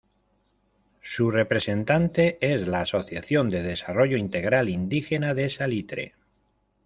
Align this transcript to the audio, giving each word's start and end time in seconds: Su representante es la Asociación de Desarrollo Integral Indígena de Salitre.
Su 1.03 1.29
representante 1.29 2.39
es 2.41 2.67
la 2.67 2.81
Asociación 2.81 3.51
de 3.51 3.61
Desarrollo 3.61 4.17
Integral 4.17 4.67
Indígena 4.67 5.35
de 5.35 5.47
Salitre. 5.47 6.15